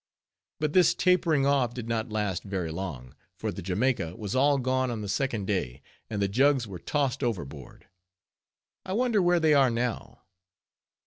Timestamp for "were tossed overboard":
6.65-7.85